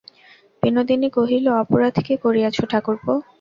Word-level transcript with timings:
বিনোদিনী 0.63 1.09
কহিল, 1.17 1.45
অপরাধ 1.61 1.95
কী 2.05 2.15
করিয়াছ, 2.23 2.57
ঠাকুরপো। 2.71 3.13